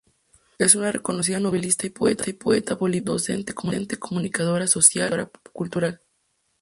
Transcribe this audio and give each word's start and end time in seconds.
Es 0.57 0.73
una 0.73 0.91
reconocida 0.91 1.39
novelista 1.39 1.85
y 1.85 1.91
poeta 1.91 2.73
boliviana, 2.73 3.11
docente, 3.11 3.53
comunicadora 3.53 4.65
social 4.65 5.05
y 5.09 5.15
gestora 5.17 5.31
cultural. 5.53 6.01